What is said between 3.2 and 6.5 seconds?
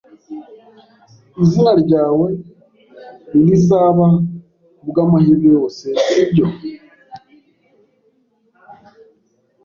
ntirizaba, kubwamahirwe yose, sibyo?